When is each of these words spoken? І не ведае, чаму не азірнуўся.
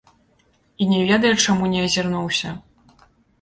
І 0.85 0.87
не 0.93 1.01
ведае, 1.09 1.33
чаму 1.45 1.69
не 1.75 1.83
азірнуўся. 1.89 2.55